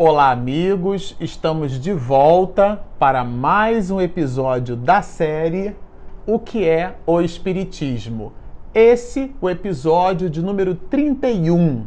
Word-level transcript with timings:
Olá, 0.00 0.30
amigos! 0.30 1.16
Estamos 1.18 1.72
de 1.72 1.92
volta 1.92 2.80
para 3.00 3.24
mais 3.24 3.90
um 3.90 4.00
episódio 4.00 4.76
da 4.76 5.02
série 5.02 5.74
O 6.24 6.38
que 6.38 6.64
é 6.64 6.94
o 7.04 7.20
Espiritismo? 7.20 8.32
Esse 8.72 9.34
o 9.40 9.50
episódio 9.50 10.30
de 10.30 10.40
número 10.40 10.76
31. 10.76 11.84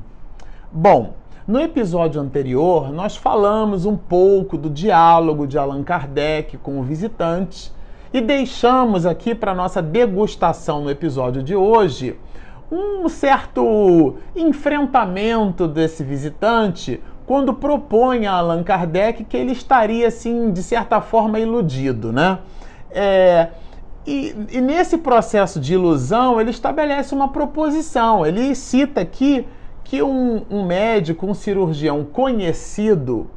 Bom, 0.70 1.14
no 1.48 1.58
episódio 1.58 2.20
anterior 2.20 2.92
nós 2.92 3.16
falamos 3.16 3.86
um 3.86 3.96
pouco 3.96 4.58
do 4.58 4.70
diálogo 4.70 5.48
de 5.48 5.58
Allan 5.58 5.82
Kardec 5.82 6.58
com 6.58 6.82
o 6.82 6.84
visitante 6.84 7.72
e 8.12 8.20
deixamos 8.20 9.06
aqui 9.06 9.34
para 9.34 9.56
nossa 9.56 9.82
degustação 9.82 10.84
no 10.84 10.92
episódio 10.92 11.42
de 11.42 11.56
hoje 11.56 12.20
um 12.72 13.10
certo 13.10 14.16
enfrentamento 14.34 15.68
desse 15.68 16.04
visitante 16.04 17.02
quando 17.26 17.54
propõe 17.54 18.26
a 18.26 18.34
Allan 18.34 18.64
Kardec 18.64 19.24
que 19.24 19.38
ele 19.38 19.52
estaria, 19.52 20.08
assim, 20.08 20.52
de 20.52 20.62
certa 20.62 21.02
forma 21.02 21.40
iludido, 21.40 22.12
né? 22.12 22.40
É, 22.90 23.50
e, 24.06 24.36
e, 24.52 24.62
nesse 24.62 24.98
processo 24.98 25.60
de 25.60 25.74
ilusão, 25.74 26.42
ele 26.42 26.50
estabelece 26.50 27.14
uma 27.14 27.30
proposição. 27.30 28.26
Ele 28.26 28.56
cita 28.56 29.02
aqui 29.02 29.46
que 29.84 30.02
um, 30.02 30.44
um 30.50 30.66
médico, 30.66 31.28
um 31.28 31.34
cirurgião 31.34 32.04
conhecido, 32.04 33.30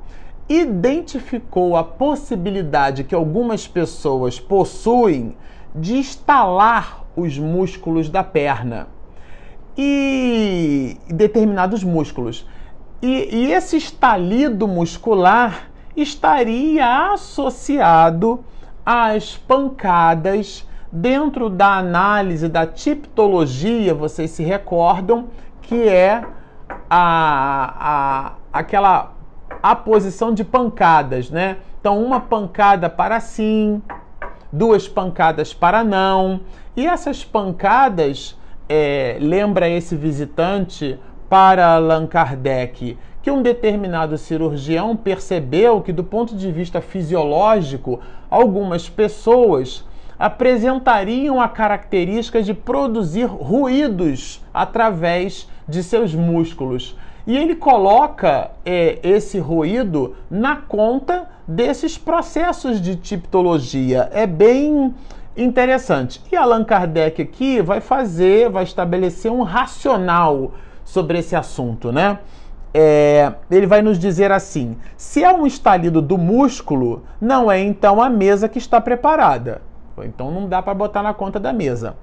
identificou 0.48 1.76
a 1.76 1.84
possibilidade 1.84 3.04
que 3.04 3.14
algumas 3.14 3.66
pessoas 3.66 4.38
possuem 4.38 5.36
de 5.74 5.98
estalar 5.98 7.04
os 7.16 7.38
músculos 7.38 8.08
da 8.08 8.22
perna 8.22 8.88
e 9.76 10.96
determinados 11.08 11.82
músculos. 11.82 12.46
E, 13.06 13.28
e 13.30 13.52
esse 13.52 13.76
estalido 13.76 14.66
muscular 14.66 15.68
estaria 15.94 17.12
associado 17.12 18.42
às 18.84 19.36
pancadas 19.36 20.66
dentro 20.90 21.50
da 21.50 21.76
análise 21.76 22.48
da 22.48 22.66
tipologia, 22.66 23.92
vocês 23.92 24.30
se 24.30 24.42
recordam, 24.42 25.26
que 25.60 25.86
é 25.86 26.24
a, 26.88 27.74
a, 27.78 28.32
aquela 28.50 29.12
a 29.62 29.76
posição 29.76 30.32
de 30.32 30.42
pancadas, 30.42 31.28
né? 31.28 31.58
Então, 31.78 32.02
uma 32.02 32.20
pancada 32.20 32.88
para 32.88 33.20
sim, 33.20 33.82
duas 34.50 34.88
pancadas 34.88 35.52
para 35.52 35.84
não. 35.84 36.40
E 36.74 36.86
essas 36.86 37.22
pancadas 37.22 38.34
é, 38.66 39.18
lembra 39.20 39.68
esse 39.68 39.94
visitante 39.94 40.98
para 41.34 41.66
Allan 41.66 42.06
Kardec 42.06 42.96
que 43.20 43.28
um 43.28 43.42
determinado 43.42 44.16
cirurgião 44.16 44.94
percebeu 44.94 45.80
que, 45.80 45.92
do 45.92 46.04
ponto 46.04 46.36
de 46.36 46.52
vista 46.52 46.80
fisiológico, 46.80 47.98
algumas 48.30 48.88
pessoas 48.88 49.84
apresentariam 50.16 51.40
a 51.40 51.48
característica 51.48 52.40
de 52.40 52.54
produzir 52.54 53.24
ruídos 53.24 54.44
através 54.54 55.48
de 55.68 55.82
seus 55.82 56.14
músculos. 56.14 56.96
E 57.26 57.36
ele 57.36 57.56
coloca 57.56 58.52
é, 58.64 59.00
esse 59.02 59.40
ruído 59.40 60.14
na 60.30 60.54
conta 60.54 61.28
desses 61.48 61.98
processos 61.98 62.80
de 62.80 62.94
tipologia. 62.94 64.08
É 64.12 64.24
bem 64.24 64.94
interessante. 65.36 66.22
E 66.30 66.36
Allan 66.36 66.62
Kardec 66.62 67.20
aqui 67.20 67.60
vai 67.60 67.80
fazer, 67.80 68.48
vai 68.48 68.62
estabelecer 68.62 69.32
um 69.32 69.42
racional 69.42 70.52
sobre 70.94 71.18
esse 71.18 71.34
assunto, 71.34 71.90
né? 71.90 72.20
É, 72.72 73.32
ele 73.50 73.66
vai 73.66 73.82
nos 73.82 73.98
dizer 73.98 74.30
assim: 74.30 74.76
se 74.96 75.24
é 75.24 75.32
um 75.32 75.44
estalido 75.44 76.00
do 76.00 76.16
músculo, 76.16 77.02
não 77.20 77.50
é 77.50 77.60
então 77.60 78.00
a 78.00 78.08
mesa 78.08 78.48
que 78.48 78.58
está 78.58 78.80
preparada. 78.80 79.60
Então 79.98 80.30
não 80.30 80.48
dá 80.48 80.62
para 80.62 80.72
botar 80.72 81.02
na 81.02 81.12
conta 81.12 81.38
da 81.40 81.52
mesa. 81.52 81.96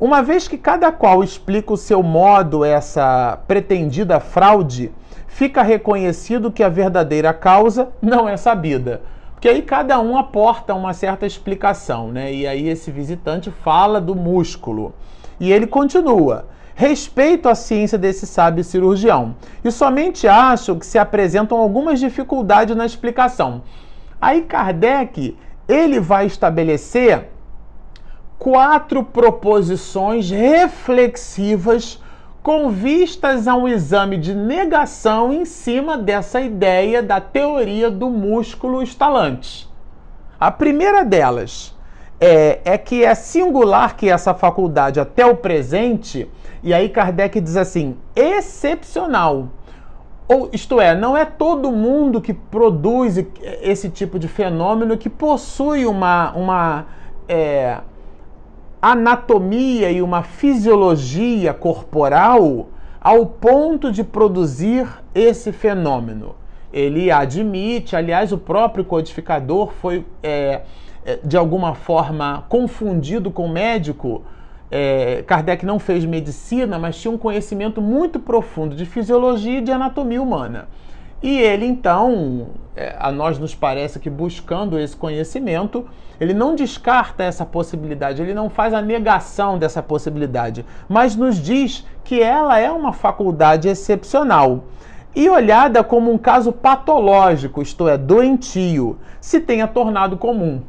Uma 0.00 0.22
vez 0.22 0.48
que 0.48 0.58
cada 0.58 0.90
qual 0.90 1.22
explica 1.22 1.72
o 1.72 1.76
seu 1.76 2.02
modo 2.02 2.64
essa 2.64 3.38
pretendida 3.46 4.18
fraude, 4.18 4.90
fica 5.26 5.62
reconhecido 5.62 6.50
que 6.50 6.62
a 6.62 6.68
verdadeira 6.68 7.32
causa 7.32 7.90
não 8.02 8.28
é 8.28 8.36
sabida. 8.36 9.02
Porque 9.34 9.48
aí 9.48 9.62
cada 9.62 10.00
um 10.00 10.16
aporta 10.16 10.74
uma 10.74 10.92
certa 10.92 11.26
explicação, 11.26 12.08
né? 12.08 12.32
E 12.32 12.46
aí 12.46 12.68
esse 12.68 12.90
visitante 12.90 13.50
fala 13.50 14.00
do 14.00 14.14
músculo. 14.14 14.94
E 15.38 15.52
ele 15.52 15.66
continua: 15.66 16.46
respeito 16.74 17.48
a 17.48 17.54
ciência 17.54 17.96
desse 17.96 18.26
sábio 18.26 18.64
cirurgião 18.64 19.36
e 19.62 19.70
somente 19.70 20.26
acho 20.26 20.76
que 20.76 20.84
se 20.84 20.98
apresentam 20.98 21.58
algumas 21.58 22.00
dificuldades 22.00 22.76
na 22.76 22.84
explicação. 22.84 23.62
Aí 24.20 24.42
Kardec 24.42 25.36
ele 25.68 26.00
vai 26.00 26.26
estabelecer 26.26 27.28
quatro 28.38 29.04
proposições 29.04 30.30
reflexivas 30.30 32.02
com 32.42 32.68
vistas 32.68 33.48
a 33.48 33.54
um 33.54 33.66
exame 33.66 34.18
de 34.18 34.34
negação 34.34 35.32
em 35.32 35.46
cima 35.46 35.96
dessa 35.96 36.40
ideia 36.42 37.02
da 37.02 37.18
teoria 37.18 37.90
do 37.90 38.10
músculo 38.10 38.82
estalante. 38.82 39.66
A 40.38 40.50
primeira 40.50 41.04
delas 41.04 41.74
é, 42.20 42.60
é 42.64 42.78
que 42.78 43.04
é 43.04 43.14
singular 43.14 43.96
que 43.96 44.08
essa 44.08 44.34
faculdade 44.34 45.00
até 45.00 45.26
o 45.26 45.36
presente, 45.36 46.28
e 46.62 46.72
aí 46.72 46.88
Kardec 46.88 47.40
diz 47.40 47.56
assim, 47.56 47.96
excepcional. 48.14 49.48
Ou, 50.26 50.48
isto 50.52 50.80
é, 50.80 50.94
não 50.94 51.16
é 51.16 51.24
todo 51.24 51.70
mundo 51.70 52.20
que 52.20 52.32
produz 52.32 53.22
esse 53.60 53.90
tipo 53.90 54.18
de 54.18 54.26
fenômeno 54.26 54.96
que 54.96 55.10
possui 55.10 55.84
uma, 55.84 56.32
uma 56.32 56.86
é, 57.28 57.78
anatomia 58.80 59.90
e 59.90 60.00
uma 60.00 60.22
fisiologia 60.22 61.52
corporal 61.52 62.68
ao 63.00 63.26
ponto 63.26 63.92
de 63.92 64.02
produzir 64.02 64.88
esse 65.14 65.52
fenômeno. 65.52 66.34
Ele 66.72 67.10
admite, 67.10 67.94
aliás, 67.94 68.32
o 68.32 68.38
próprio 68.38 68.84
codificador 68.84 69.72
foi 69.80 70.06
é, 70.22 70.62
de 71.22 71.36
alguma 71.36 71.74
forma 71.74 72.44
confundido 72.48 73.30
com 73.30 73.48
médico. 73.48 74.22
É, 74.70 75.22
Kardec 75.26 75.64
não 75.64 75.78
fez 75.78 76.04
medicina, 76.04 76.78
mas 76.78 76.96
tinha 76.96 77.12
um 77.12 77.18
conhecimento 77.18 77.80
muito 77.80 78.18
profundo 78.18 78.74
de 78.74 78.86
fisiologia 78.86 79.58
e 79.58 79.60
de 79.60 79.70
anatomia 79.70 80.20
humana. 80.20 80.68
E 81.22 81.38
ele 81.38 81.64
então, 81.64 82.48
é, 82.76 82.94
a 82.98 83.10
nós 83.10 83.38
nos 83.38 83.54
parece 83.54 83.98
que 83.98 84.10
buscando 84.10 84.78
esse 84.78 84.96
conhecimento, 84.96 85.86
ele 86.20 86.34
não 86.34 86.54
descarta 86.54 87.22
essa 87.22 87.46
possibilidade, 87.46 88.20
ele 88.20 88.34
não 88.34 88.50
faz 88.50 88.74
a 88.74 88.82
negação 88.82 89.58
dessa 89.58 89.82
possibilidade, 89.82 90.64
mas 90.88 91.16
nos 91.16 91.36
diz 91.36 91.86
que 92.04 92.20
ela 92.20 92.58
é 92.58 92.70
uma 92.70 92.92
faculdade 92.92 93.68
excepcional 93.68 94.64
e 95.16 95.28
olhada 95.28 95.82
como 95.84 96.12
um 96.12 96.18
caso 96.18 96.52
patológico, 96.52 97.62
isto 97.62 97.88
é, 97.88 97.96
doentio, 97.96 98.98
se 99.20 99.40
tenha 99.40 99.66
tornado 99.66 100.16
comum. 100.16 100.60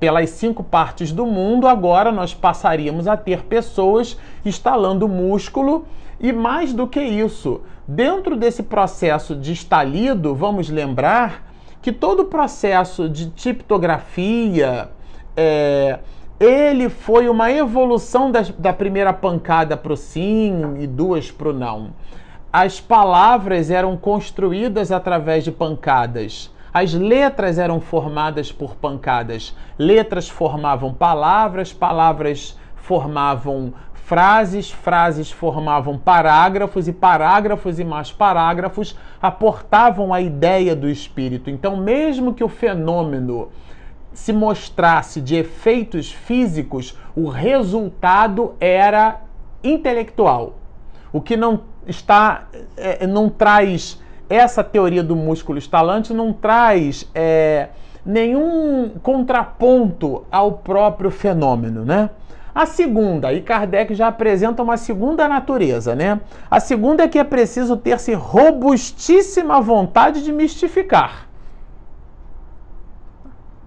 Pelas 0.00 0.30
cinco 0.30 0.64
partes 0.64 1.12
do 1.12 1.26
mundo, 1.26 1.68
agora 1.68 2.10
nós 2.10 2.34
passaríamos 2.34 3.06
a 3.06 3.16
ter 3.16 3.42
pessoas 3.42 4.18
instalando 4.44 5.08
músculo 5.08 5.86
e 6.22 6.32
mais 6.32 6.72
do 6.72 6.86
que 6.86 7.00
isso, 7.00 7.62
dentro 7.86 8.36
desse 8.36 8.62
processo 8.62 9.34
de 9.34 9.52
estalido, 9.52 10.34
vamos 10.34 10.70
lembrar 10.70 11.52
que 11.82 11.90
todo 11.90 12.20
o 12.20 12.24
processo 12.26 13.08
de 13.08 13.28
tiptografia, 13.30 14.88
é, 15.36 15.98
ele 16.38 16.88
foi 16.88 17.28
uma 17.28 17.50
evolução 17.50 18.30
da, 18.30 18.42
da 18.56 18.72
primeira 18.72 19.12
pancada 19.12 19.76
para 19.76 19.92
o 19.92 19.96
sim 19.96 20.76
e 20.78 20.86
duas 20.86 21.28
para 21.28 21.48
o 21.48 21.52
não. 21.52 21.90
As 22.52 22.80
palavras 22.80 23.68
eram 23.68 23.96
construídas 23.96 24.92
através 24.92 25.42
de 25.42 25.50
pancadas. 25.50 26.51
As 26.72 26.94
letras 26.94 27.58
eram 27.58 27.80
formadas 27.80 28.50
por 28.50 28.76
pancadas. 28.76 29.54
Letras 29.78 30.28
formavam 30.28 30.94
palavras, 30.94 31.72
palavras 31.72 32.58
formavam 32.76 33.74
frases, 33.92 34.70
frases 34.70 35.30
formavam 35.30 35.96
parágrafos 35.96 36.88
e 36.88 36.92
parágrafos 36.92 37.78
e 37.78 37.84
mais 37.84 38.10
parágrafos 38.10 38.98
aportavam 39.20 40.12
a 40.12 40.20
ideia 40.20 40.74
do 40.74 40.88
espírito. 40.88 41.48
Então, 41.48 41.76
mesmo 41.76 42.34
que 42.34 42.42
o 42.42 42.48
fenômeno 42.48 43.50
se 44.12 44.32
mostrasse 44.32 45.20
de 45.20 45.36
efeitos 45.36 46.10
físicos, 46.12 46.98
o 47.14 47.28
resultado 47.28 48.54
era 48.58 49.20
intelectual. 49.62 50.54
O 51.12 51.20
que 51.20 51.36
não 51.36 51.60
está, 51.86 52.48
é, 52.76 53.06
não 53.06 53.28
traz 53.28 54.01
essa 54.32 54.64
teoria 54.64 55.02
do 55.02 55.14
músculo 55.14 55.58
estalante 55.58 56.14
não 56.14 56.32
traz 56.32 57.08
é, 57.14 57.68
nenhum 58.04 58.92
contraponto 59.02 60.24
ao 60.30 60.52
próprio 60.52 61.10
fenômeno, 61.10 61.84
né? 61.84 62.10
A 62.54 62.66
segunda, 62.66 63.32
e 63.32 63.40
Kardec 63.40 63.94
já 63.94 64.08
apresenta 64.08 64.62
uma 64.62 64.76
segunda 64.76 65.26
natureza, 65.26 65.94
né? 65.94 66.20
A 66.50 66.60
segunda 66.60 67.04
é 67.04 67.08
que 67.08 67.18
é 67.18 67.24
preciso 67.24 67.76
ter-se 67.76 68.12
robustíssima 68.12 69.60
vontade 69.60 70.22
de 70.22 70.32
mistificar 70.32 71.28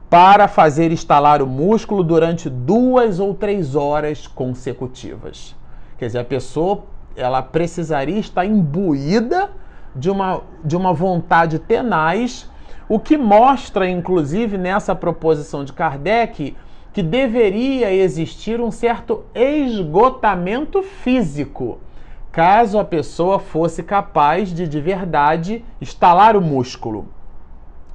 para 0.10 0.48
fazer 0.48 0.92
estalar 0.92 1.42
o 1.42 1.48
músculo 1.48 2.04
durante 2.04 2.50
duas 2.50 3.20
ou 3.20 3.34
três 3.34 3.76
horas 3.76 4.28
consecutivas. 4.28 5.56
Quer 5.98 6.08
dizer, 6.08 6.20
a 6.20 6.26
pessoa 6.26 6.84
ela 7.16 7.42
precisaria 7.42 8.20
estar 8.20 8.46
imbuída 8.46 9.50
de 9.96 10.10
uma, 10.10 10.42
de 10.64 10.76
uma 10.76 10.94
vontade 10.94 11.60
tenaz, 11.60 12.50
o 12.88 13.00
que 13.00 13.18
mostra, 13.18 13.90
inclusive, 13.90 14.58
nessa 14.58 14.94
proposição 14.94 15.64
de 15.64 15.74
Kardec, 15.74 16.56
que 16.94 17.02
deveria 17.02 17.92
existir 17.92 18.62
um 18.62 18.72
certo 18.72 19.26
esgotamento 19.34 20.82
físico, 20.82 21.80
caso 22.32 22.78
a 22.78 22.86
pessoa 22.86 23.40
fosse 23.40 23.82
capaz 23.84 24.54
de 24.54 24.68
de 24.68 24.80
verdade 24.80 25.66
estalar 25.82 26.38
o 26.38 26.42
músculo. 26.42 27.08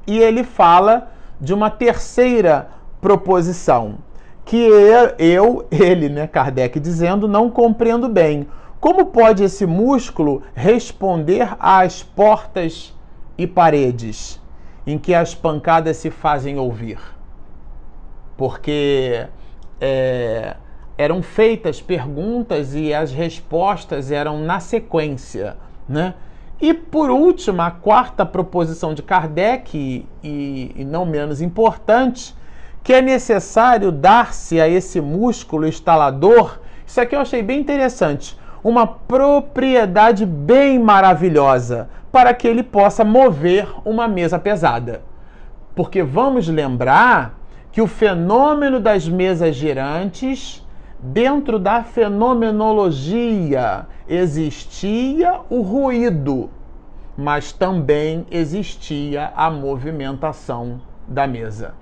E 0.07 0.19
ele 0.19 0.43
fala 0.43 1.13
de 1.41 1.55
uma 1.55 1.71
terceira 1.71 2.69
proposição, 3.01 3.99
que 4.45 4.57
eu, 5.19 5.65
ele, 5.71 6.09
né, 6.09 6.27
Kardec 6.27 6.81
dizendo, 6.81 7.29
não 7.29 7.49
compreendo 7.49 8.09
bem. 8.09 8.49
Como 8.81 9.05
pode 9.07 9.45
esse 9.45 9.67
músculo 9.67 10.43
responder 10.55 11.55
às 11.61 12.03
portas 12.03 12.97
e 13.37 13.47
paredes 13.47 14.41
em 14.87 14.97
que 14.97 15.13
as 15.13 15.35
pancadas 15.35 15.99
se 15.99 16.11
fazem 16.11 16.59
ouvir? 16.59 16.99
Porque 18.39 19.27
é, 19.79 20.57
eram 20.97 21.23
feitas 21.23 21.83
perguntas 21.83 22.75
e 22.75 22.95
as 22.95 23.13
respostas 23.13 24.11
eram 24.11 24.41
na 24.41 24.61
sequência, 24.61 25.59
né? 25.87 26.15
E 26.59 26.73
por 26.73 27.11
último, 27.11 27.61
a 27.61 27.71
quarta 27.71 28.25
proposição 28.25 28.95
de 28.95 29.03
Kardec, 29.03 30.07
e, 30.23 30.73
e 30.75 30.85
não 30.87 31.05
menos 31.05 31.43
importante, 31.43 32.35
que 32.83 32.95
é 32.95 33.03
necessário 33.03 33.93
dar-se 33.93 34.59
a 34.59 34.67
esse 34.67 35.03
músculo 35.03 35.67
instalador. 35.67 36.61
Isso 36.87 37.01
aqui 37.01 37.15
eu 37.15 37.21
achei 37.21 37.43
bem 37.43 37.61
interessante 37.61 38.40
uma 38.63 38.87
propriedade 38.87 40.27
bem 40.27 40.79
maravilhosa 40.79 41.89
para 42.13 42.35
que 42.35 42.47
ele 42.47 42.63
possa 42.63 43.05
mover 43.05 43.69
uma 43.85 44.07
mesa 44.07 44.39
pesada. 44.39 45.03
Porque 45.75 46.03
vamos 46.03 46.49
lembrar 46.49 47.39
que 47.73 47.81
o 47.81 47.87
fenômeno 47.87 48.81
das 48.81 49.09
mesas 49.09 49.55
girantes, 49.55 50.67
dentro 50.99 51.59
da 51.59 51.83
fenomenologia, 51.83 53.87
existia 54.09 55.41
o 55.49 55.63
ruído, 55.63 56.51
mas 57.17 57.53
também 57.53 58.27
existia 58.31 59.33
a 59.37 59.51
movimentação 59.51 60.81
da 61.07 61.27
mesa. 61.27 61.75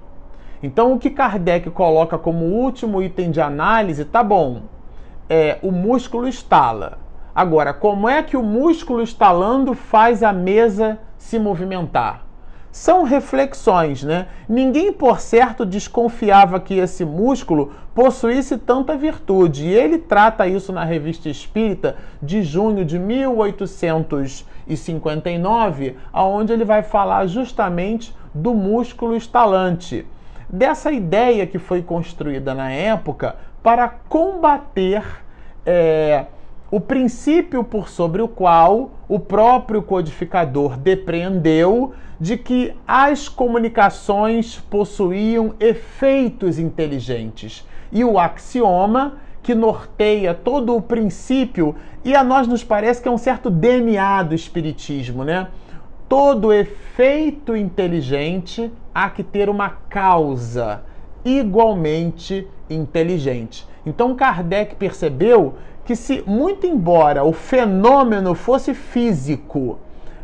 Então, 0.63 0.93
o 0.93 0.99
que 0.99 1.11
Kardec 1.11 1.71
coloca 1.71 2.19
como 2.19 2.45
último 2.45 3.01
item 3.01 3.31
de 3.31 3.41
análise, 3.41 4.05
tá 4.05 4.23
bom, 4.23 4.63
é, 5.29 5.59
o 5.63 5.71
músculo 5.71 6.27
estala. 6.27 6.99
Agora, 7.35 7.75
como 7.75 8.09
é 8.09 8.23
que 8.23 8.37
o 8.37 8.43
músculo 8.43 9.03
estalando 9.03 9.75
faz 9.75 10.23
a 10.23 10.33
mesa 10.33 10.99
se 11.17 11.39
movimentar? 11.39 12.27
São 12.71 13.03
reflexões, 13.03 14.03
né? 14.03 14.29
Ninguém, 14.49 14.91
por 14.93 15.21
certo, 15.21 15.67
desconfiava 15.67 16.61
que 16.61 16.75
esse 16.75 17.03
músculo 17.05 17.73
possuísse 17.95 18.59
tanta 18.59 18.97
virtude. 18.97 19.67
E 19.67 19.75
ele 19.75 19.99
trata 19.99 20.47
isso 20.47 20.73
na 20.73 20.85
Revista 20.85 21.29
Espírita 21.29 21.97
de 22.23 22.43
junho 22.43 22.85
de 22.85 22.99
1859, 22.99 25.97
aonde 26.13 26.53
ele 26.53 26.65
vai 26.65 26.83
falar 26.83 27.27
justamente 27.27 28.15
do 28.35 28.55
músculo 28.55 29.17
estalante. 29.17 30.07
Dessa 30.49 30.91
ideia 30.91 31.47
que 31.47 31.59
foi 31.59 31.83
construída 31.83 32.55
na 32.55 32.71
época 32.71 33.37
para 33.63 33.89
combater 33.89 35.03
é, 35.65 36.27
o 36.71 36.81
princípio 36.81 37.65
por 37.65 37.89
sobre 37.89 38.23
o 38.23 38.29
qual 38.29 38.91
o 39.09 39.19
próprio 39.19 39.83
codificador 39.83 40.77
depreendeu 40.77 41.93
de 42.21 42.37
que 42.37 42.75
as 42.87 43.29
comunicações 43.29 44.61
possuíam 44.71 45.55
efeitos 45.61 46.59
inteligentes. 46.59 47.67
E 47.91 48.05
o 48.05 48.19
axioma 48.19 49.19
que 49.43 49.55
norteia 49.55 50.35
todo 50.35 50.77
o 50.77 50.83
princípio, 50.83 51.75
e 52.05 52.15
a 52.15 52.23
nós 52.23 52.47
nos 52.47 52.63
parece 52.63 53.01
que 53.01 53.09
é 53.09 53.11
um 53.11 53.17
certo 53.17 53.49
DNA 53.49 54.25
do 54.25 54.35
Espiritismo, 54.35 55.25
né? 55.25 55.49
Todo 56.07 56.53
efeito 56.53 57.57
inteligente 57.57 58.71
há 58.95 59.09
que 59.09 59.23
ter 59.23 59.49
uma 59.49 59.71
causa 59.71 60.83
igualmente 61.25 62.35
inteligente. 62.35 62.58
Então 63.85 64.15
Kardec 64.15 64.75
percebeu 64.75 65.55
que 65.85 65.97
se 65.97 66.23
muito 66.27 66.67
embora 66.67 67.25
o 67.25 67.33
fenômeno 67.33 68.35
fosse 68.35 68.75
físico, 68.75 69.79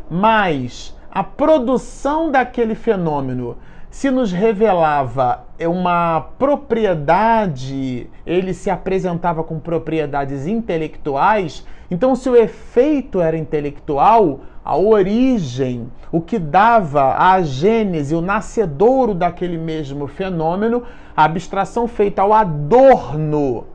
mas 0.09 0.95
a 1.11 1.23
produção 1.23 2.29
daquele 2.29 2.75
fenômeno 2.75 3.57
se 3.95 4.11
nos 4.11 4.33
revelava 4.33 5.45
uma 5.57 6.19
propriedade, 6.37 8.09
ele 8.27 8.53
se 8.53 8.69
apresentava 8.69 9.41
com 9.41 9.57
propriedades 9.57 10.45
intelectuais, 10.45 11.65
então 11.89 12.15
se 12.15 12.29
o 12.29 12.35
efeito 12.35 13.21
era 13.21 13.37
intelectual, 13.37 14.41
a 14.63 14.75
origem, 14.75 15.91
o 16.11 16.19
que 16.19 16.39
dava 16.39 17.15
a 17.17 17.41
gênese, 17.43 18.15
o 18.15 18.21
nascedouro 18.21 19.13
daquele 19.13 19.57
mesmo 19.57 20.07
fenômeno, 20.07 20.81
a 21.15 21.23
abstração 21.23 21.87
feita 21.87 22.23
ao 22.23 22.33
adorno 22.33 23.65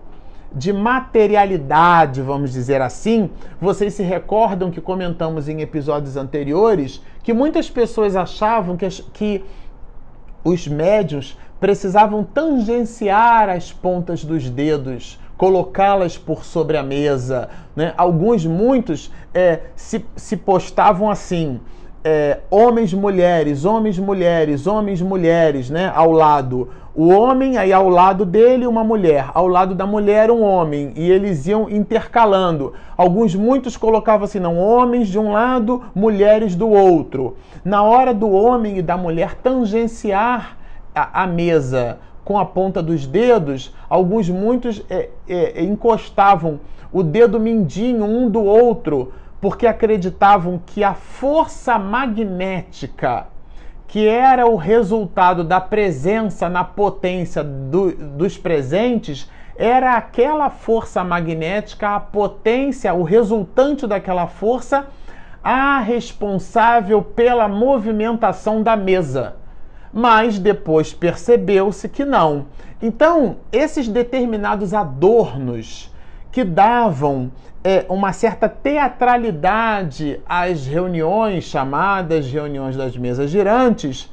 de 0.52 0.72
materialidade, 0.72 2.20
vamos 2.20 2.52
dizer 2.52 2.82
assim. 2.82 3.30
Vocês 3.60 3.94
se 3.94 4.02
recordam 4.02 4.70
que 4.70 4.80
comentamos 4.80 5.48
em 5.48 5.60
episódios 5.60 6.16
anteriores 6.16 7.00
que 7.22 7.32
muitas 7.32 7.70
pessoas 7.70 8.16
achavam 8.16 8.76
que, 8.76 8.88
que 9.12 9.44
os 10.42 10.66
médios 10.66 11.38
precisavam 11.60 12.24
tangenciar 12.24 13.48
as 13.48 13.72
pontas 13.72 14.24
dos 14.24 14.48
dedos 14.48 15.20
colocá-las 15.40 16.18
por 16.18 16.44
sobre 16.44 16.76
a 16.76 16.82
mesa. 16.82 17.48
Né? 17.74 17.94
Alguns, 17.96 18.44
muitos, 18.44 19.10
é, 19.32 19.60
se, 19.74 20.04
se 20.14 20.36
postavam 20.36 21.08
assim. 21.10 21.58
É, 22.04 22.40
homens, 22.50 22.92
mulheres, 22.92 23.64
homens, 23.64 23.98
mulheres, 23.98 24.66
homens, 24.66 25.00
mulheres, 25.00 25.70
né? 25.70 25.90
Ao 25.94 26.12
lado. 26.12 26.68
O 26.94 27.08
homem, 27.08 27.56
aí 27.56 27.72
ao 27.72 27.88
lado 27.88 28.26
dele, 28.26 28.66
uma 28.66 28.84
mulher. 28.84 29.30
Ao 29.32 29.48
lado 29.48 29.74
da 29.74 29.86
mulher, 29.86 30.30
um 30.30 30.42
homem. 30.42 30.92
E 30.94 31.10
eles 31.10 31.46
iam 31.46 31.70
intercalando. 31.70 32.74
Alguns, 32.94 33.34
muitos 33.34 33.78
colocavam 33.78 34.26
assim, 34.26 34.40
não, 34.40 34.58
homens 34.58 35.08
de 35.08 35.18
um 35.18 35.32
lado, 35.32 35.82
mulheres 35.94 36.54
do 36.54 36.68
outro. 36.68 37.36
Na 37.64 37.82
hora 37.82 38.12
do 38.12 38.30
homem 38.30 38.76
e 38.76 38.82
da 38.82 38.98
mulher 38.98 39.36
tangenciar 39.36 40.58
a, 40.94 41.22
a 41.22 41.26
mesa 41.26 41.98
com 42.30 42.38
a 42.38 42.46
ponta 42.46 42.80
dos 42.80 43.08
dedos, 43.08 43.74
alguns 43.88 44.30
muitos 44.30 44.80
é, 44.88 45.08
é, 45.28 45.64
encostavam 45.64 46.60
o 46.92 47.02
dedo 47.02 47.40
mindinho 47.40 48.04
um 48.04 48.30
do 48.30 48.44
outro, 48.44 49.12
porque 49.40 49.66
acreditavam 49.66 50.60
que 50.64 50.84
a 50.84 50.94
força 50.94 51.76
magnética, 51.76 53.26
que 53.88 54.06
era 54.06 54.46
o 54.46 54.54
resultado 54.54 55.42
da 55.42 55.60
presença 55.60 56.48
na 56.48 56.62
potência 56.62 57.42
do, 57.42 57.96
dos 57.96 58.38
presentes, 58.38 59.28
era 59.56 59.96
aquela 59.96 60.50
força 60.50 61.02
magnética, 61.02 61.96
a 61.96 61.98
potência, 61.98 62.94
o 62.94 63.02
resultante 63.02 63.88
daquela 63.88 64.28
força, 64.28 64.86
a 65.42 65.80
responsável 65.80 67.02
pela 67.02 67.48
movimentação 67.48 68.62
da 68.62 68.76
mesa 68.76 69.39
mas 69.92 70.38
depois 70.38 70.92
percebeu-se 70.92 71.88
que 71.88 72.04
não. 72.04 72.46
Então, 72.80 73.36
esses 73.52 73.88
determinados 73.88 74.72
adornos 74.72 75.92
que 76.32 76.44
davam 76.44 77.30
é, 77.62 77.84
uma 77.88 78.12
certa 78.12 78.48
teatralidade 78.48 80.20
às 80.26 80.66
reuniões 80.66 81.44
chamadas 81.44 82.30
reuniões 82.30 82.76
das 82.76 82.96
mesas 82.96 83.30
girantes, 83.30 84.10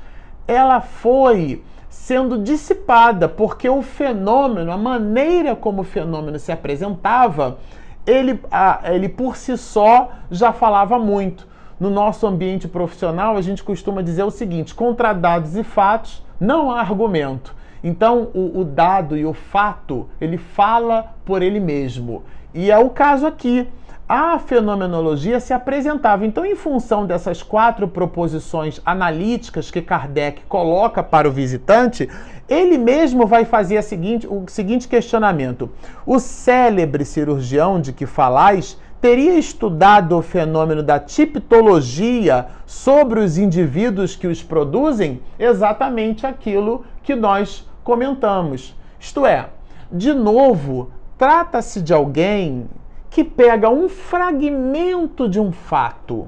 ela 0.48 0.82
foi 0.82 1.64
sendo 1.90 2.38
dissipada, 2.42 3.30
porque 3.30 3.70
o 3.70 3.82
fenômeno, 3.82 4.72
a 4.72 4.78
maneira 4.78 5.56
como 5.56 5.82
o 5.82 5.86
fenômeno 5.86 6.40
se 6.40 6.52
apresentava, 6.52 7.60
ele, 8.06 8.40
a, 8.50 8.82
ele 8.86 9.10
por 9.10 9.36
si 9.36 9.58
só 9.58 10.12
já 10.32 10.52
falava 10.52 10.98
muito 10.98 11.48
no 11.80 11.90
nosso 11.90 12.26
ambiente 12.26 12.68
profissional, 12.68 13.38
a 13.38 13.42
gente 13.42 13.64
costuma 13.64 14.02
dizer 14.02 14.24
o 14.24 14.32
seguinte: 14.32 14.74
contra 14.74 15.14
dados 15.14 15.56
e 15.56 15.64
fatos 15.64 16.24
não 16.40 16.72
há 16.72 16.80
argumento. 16.80 17.56
Então, 17.84 18.30
o, 18.34 18.60
o, 18.60 18.64
dado 18.64 19.16
e 19.16 19.26
o 19.26 19.34
fato, 19.34 20.10
ele 20.20 20.38
fala 20.38 21.14
por 21.24 21.42
ele 21.42 21.60
mesmo. 21.60 22.24
E 22.54 22.72
é 22.72 22.78
o 22.78 22.90
caso 22.90 23.26
aqui. 23.28 23.68
A 24.10 24.40
fenomenologia 24.40 25.38
se 25.38 25.52
apresentava. 25.52 26.26
Então, 26.26 26.46
em 26.46 26.56
função 26.56 27.06
dessas 27.06 27.44
quatro 27.44 27.90
proposições 27.90 28.82
analíticas 28.86 29.70
que 29.70 29.82
Kardec 29.82 30.44
coloca 30.48 31.04
para 31.04 31.28
o 31.28 31.32
visitante, 31.32 32.10
ele 32.48 32.78
mesmo 32.78 33.28
vai 33.28 33.44
fazer 33.44 33.82
seguinte, 33.84 34.26
o 34.26 34.46
seguinte 34.48 34.88
questionamento: 34.88 35.70
O 36.06 36.20
célebre 36.20 37.04
cirurgião 37.04 37.82
de 37.82 37.92
que 37.92 38.06
falais 38.06 38.78
teria 39.02 39.38
estudado 39.38 40.18
o 40.18 40.22
fenômeno 40.22 40.82
da 40.82 41.00
tipologia 41.00 42.48
sobre 42.66 43.20
os 43.20 43.38
indivíduos 43.38 44.16
que 44.16 44.28
os 44.28 44.42
produzem? 44.42 45.22
Exatamente 45.38 46.26
aquilo 46.26 46.84
que 47.04 47.16
nós 47.16 47.68
comentamos. 47.84 48.76
Isto 49.00 49.26
é, 49.26 49.50
de 49.92 50.14
novo, 50.14 50.92
trata-se 51.18 51.82
de 51.82 51.94
alguém 51.94 52.68
que 53.10 53.24
pega 53.24 53.70
um 53.70 53.88
fragmento 53.88 55.30
de 55.30 55.40
um 55.40 55.52
fato 55.52 56.28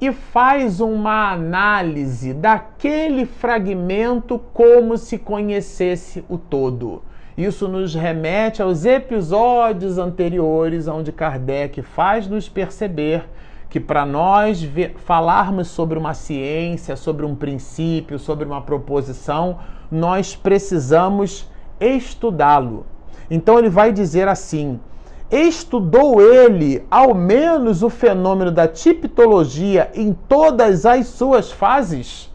e 0.00 0.12
faz 0.12 0.80
uma 0.80 1.32
análise 1.32 2.34
daquele 2.34 3.24
fragmento 3.24 4.38
como 4.52 4.98
se 4.98 5.16
conhecesse 5.18 6.24
o 6.28 6.36
todo. 6.36 7.02
Isso 7.36 7.68
nos 7.68 7.94
remete 7.94 8.62
aos 8.62 8.86
episódios 8.86 9.98
anteriores, 9.98 10.88
onde 10.88 11.12
Kardec 11.12 11.82
faz 11.82 12.26
nos 12.26 12.48
perceber 12.48 13.28
que 13.68 13.78
para 13.78 14.06
nós 14.06 14.66
falarmos 15.04 15.68
sobre 15.68 15.98
uma 15.98 16.14
ciência, 16.14 16.96
sobre 16.96 17.26
um 17.26 17.34
princípio, 17.34 18.18
sobre 18.18 18.46
uma 18.46 18.62
proposição, 18.62 19.58
nós 19.90 20.34
precisamos 20.34 21.46
estudá-lo. 21.78 22.86
Então 23.30 23.58
ele 23.58 23.68
vai 23.68 23.92
dizer 23.92 24.28
assim: 24.28 24.80
estudou 25.30 26.22
ele 26.22 26.86
ao 26.90 27.14
menos 27.14 27.82
o 27.82 27.90
fenômeno 27.90 28.50
da 28.50 28.66
tipologia 28.66 29.90
em 29.94 30.14
todas 30.14 30.86
as 30.86 31.06
suas 31.08 31.52
fases? 31.52 32.32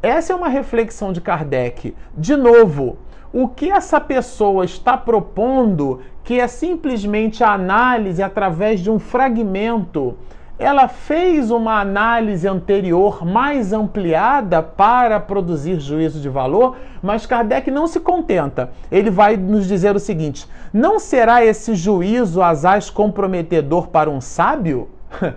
Essa 0.00 0.32
é 0.32 0.36
uma 0.36 0.48
reflexão 0.48 1.12
de 1.12 1.20
Kardec. 1.20 1.96
De 2.16 2.36
novo, 2.36 2.96
o 3.32 3.48
que 3.48 3.70
essa 3.70 4.00
pessoa 4.00 4.64
está 4.64 4.96
propondo, 4.96 6.00
que 6.24 6.40
é 6.40 6.46
simplesmente 6.48 7.44
a 7.44 7.52
análise 7.52 8.22
através 8.22 8.80
de 8.80 8.90
um 8.90 8.98
fragmento, 8.98 10.16
ela 10.58 10.88
fez 10.88 11.50
uma 11.50 11.80
análise 11.80 12.46
anterior 12.46 13.24
mais 13.24 13.72
ampliada 13.72 14.62
para 14.62 15.18
produzir 15.18 15.80
juízo 15.80 16.20
de 16.20 16.28
valor, 16.28 16.76
mas 17.02 17.24
Kardec 17.24 17.70
não 17.70 17.86
se 17.86 17.98
contenta. 17.98 18.70
Ele 18.92 19.10
vai 19.10 19.38
nos 19.38 19.66
dizer 19.66 19.96
o 19.96 20.00
seguinte: 20.00 20.46
não 20.70 20.98
será 20.98 21.42
esse 21.42 21.74
juízo 21.74 22.42
asaz 22.42 22.90
comprometedor 22.90 23.88
para 23.88 24.10
um 24.10 24.20
sábio? 24.20 24.90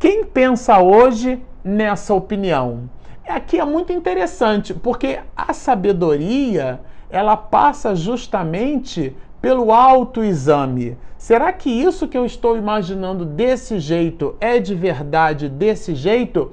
Quem 0.00 0.24
pensa 0.24 0.80
hoje 0.80 1.40
nessa 1.62 2.12
opinião? 2.12 2.90
Aqui 3.28 3.60
é 3.60 3.64
muito 3.64 3.92
interessante, 3.92 4.74
porque 4.74 5.20
a 5.36 5.54
sabedoria 5.54 6.80
ela 7.12 7.36
passa 7.36 7.94
justamente 7.94 9.14
pelo 9.40 9.70
autoexame. 9.70 10.96
Será 11.18 11.52
que 11.52 11.70
isso 11.70 12.08
que 12.08 12.18
eu 12.18 12.24
estou 12.24 12.56
imaginando 12.56 13.24
desse 13.24 13.78
jeito 13.78 14.34
é 14.40 14.58
de 14.58 14.74
verdade 14.74 15.48
desse 15.48 15.94
jeito? 15.94 16.50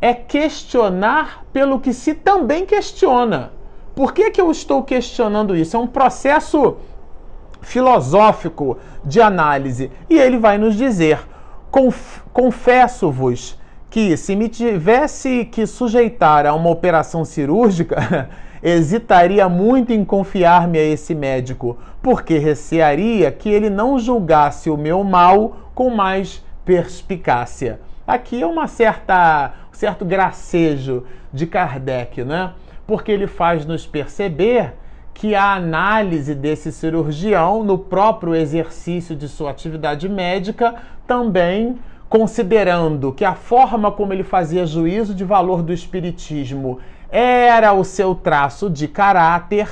É 0.00 0.12
questionar 0.12 1.44
pelo 1.52 1.80
que 1.80 1.92
se 1.92 2.14
também 2.14 2.66
questiona. 2.66 3.52
Por 3.94 4.12
que, 4.12 4.30
que 4.30 4.40
eu 4.40 4.50
estou 4.50 4.82
questionando 4.82 5.56
isso? 5.56 5.76
É 5.76 5.80
um 5.80 5.86
processo 5.86 6.76
filosófico 7.62 8.76
de 9.04 9.20
análise. 9.20 9.90
E 10.10 10.18
ele 10.18 10.36
vai 10.36 10.58
nos 10.58 10.76
dizer: 10.76 11.20
confesso-vos 12.32 13.58
que 13.88 14.16
se 14.16 14.34
me 14.34 14.48
tivesse 14.48 15.44
que 15.46 15.66
sujeitar 15.66 16.46
a 16.46 16.52
uma 16.52 16.68
operação 16.68 17.24
cirúrgica, 17.24 18.28
hesitaria 18.64 19.46
muito 19.46 19.92
em 19.92 20.02
confiar-me 20.04 20.78
a 20.78 20.82
esse 20.82 21.14
médico, 21.14 21.76
porque 22.02 22.38
recearia 22.38 23.30
que 23.30 23.50
ele 23.50 23.68
não 23.68 23.98
julgasse 23.98 24.70
o 24.70 24.76
meu 24.76 25.04
mal 25.04 25.70
com 25.74 25.90
mais 25.90 26.42
perspicácia. 26.64 27.78
Aqui 28.06 28.40
é 28.40 28.46
uma 28.46 28.66
certa, 28.66 29.52
um 29.70 29.76
certo 29.76 30.04
gracejo 30.04 31.04
de 31.30 31.46
Kardec, 31.46 32.24
né? 32.24 32.52
Porque 32.86 33.12
ele 33.12 33.26
faz 33.26 33.66
nos 33.66 33.86
perceber 33.86 34.72
que 35.12 35.34
a 35.34 35.52
análise 35.52 36.34
desse 36.34 36.72
cirurgião 36.72 37.62
no 37.62 37.78
próprio 37.78 38.34
exercício 38.34 39.14
de 39.14 39.28
sua 39.28 39.50
atividade 39.50 40.08
médica 40.08 40.74
também 41.06 41.78
considerando 42.08 43.12
que 43.12 43.24
a 43.24 43.34
forma 43.34 43.90
como 43.90 44.12
ele 44.12 44.22
fazia 44.22 44.66
juízo 44.66 45.14
de 45.14 45.24
valor 45.24 45.62
do 45.62 45.72
espiritismo 45.72 46.78
era 47.16 47.72
o 47.72 47.84
seu 47.84 48.12
traço 48.12 48.68
de 48.68 48.88
caráter, 48.88 49.68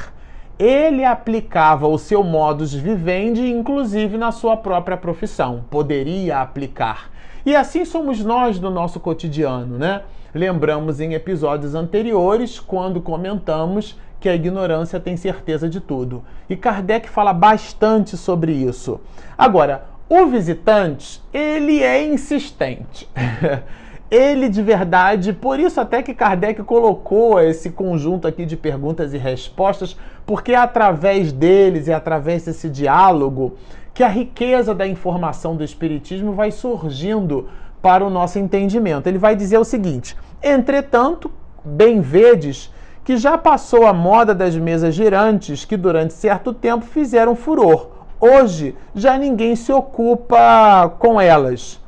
ele 0.56 1.04
aplicava 1.04 1.88
o 1.88 1.98
seu 1.98 2.22
modus 2.22 2.72
vivendi, 2.72 3.50
inclusive 3.50 4.16
na 4.16 4.30
sua 4.30 4.56
própria 4.56 4.96
profissão. 4.96 5.64
Poderia 5.68 6.38
aplicar. 6.38 7.10
E 7.44 7.56
assim 7.56 7.84
somos 7.84 8.22
nós 8.22 8.60
no 8.60 8.70
nosso 8.70 9.00
cotidiano, 9.00 9.76
né? 9.76 10.02
Lembramos 10.32 11.00
em 11.00 11.14
episódios 11.14 11.74
anteriores, 11.74 12.60
quando 12.60 13.00
comentamos 13.00 13.98
que 14.20 14.28
a 14.28 14.36
ignorância 14.36 15.00
tem 15.00 15.16
certeza 15.16 15.68
de 15.68 15.80
tudo. 15.80 16.22
E 16.48 16.54
Kardec 16.54 17.10
fala 17.10 17.32
bastante 17.32 18.16
sobre 18.16 18.52
isso. 18.52 19.00
Agora, 19.36 19.86
o 20.08 20.26
visitante, 20.26 21.20
ele 21.34 21.82
é 21.82 22.04
insistente. 22.04 23.08
ele 24.12 24.50
de 24.50 24.62
verdade, 24.62 25.32
por 25.32 25.58
isso 25.58 25.80
até 25.80 26.02
que 26.02 26.12
Kardec 26.12 26.62
colocou 26.64 27.40
esse 27.40 27.70
conjunto 27.70 28.28
aqui 28.28 28.44
de 28.44 28.58
perguntas 28.58 29.14
e 29.14 29.16
respostas, 29.16 29.96
porque 30.26 30.52
é 30.52 30.56
através 30.56 31.32
deles 31.32 31.86
e 31.86 31.94
através 31.94 32.44
desse 32.44 32.68
diálogo 32.68 33.54
que 33.94 34.02
a 34.02 34.08
riqueza 34.08 34.74
da 34.74 34.86
informação 34.86 35.56
do 35.56 35.64
espiritismo 35.64 36.34
vai 36.34 36.50
surgindo 36.50 37.48
para 37.80 38.04
o 38.04 38.10
nosso 38.10 38.38
entendimento. 38.38 39.06
Ele 39.06 39.16
vai 39.16 39.34
dizer 39.34 39.56
o 39.56 39.64
seguinte: 39.64 40.14
"Entretanto, 40.42 41.30
bem 41.64 42.02
vedes 42.02 42.70
que 43.02 43.16
já 43.16 43.38
passou 43.38 43.86
a 43.86 43.94
moda 43.94 44.34
das 44.34 44.54
mesas 44.54 44.94
girantes 44.94 45.64
que 45.64 45.76
durante 45.76 46.12
certo 46.12 46.52
tempo 46.52 46.84
fizeram 46.84 47.34
furor. 47.34 47.88
Hoje 48.20 48.76
já 48.94 49.16
ninguém 49.16 49.56
se 49.56 49.72
ocupa 49.72 50.94
com 50.98 51.18
elas." 51.18 51.81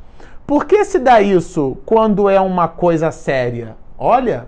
Por 0.47 0.67
que 0.67 0.85
se 0.85 0.99
dá 0.99 1.23
isso 1.23 1.79
quando 1.87 2.29
é 2.29 2.39
uma 2.39 2.69
coisa 2.69 3.11
séria? 3.11 3.77
Olha, 3.99 4.47